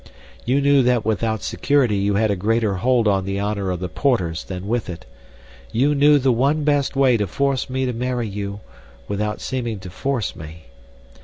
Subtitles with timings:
[0.45, 3.87] "You knew that without security you had a greater hold on the honor of the
[3.87, 5.05] Porters than with it.
[5.71, 8.61] You knew the one best way to force me to marry you,
[9.07, 10.65] without seeming to force me.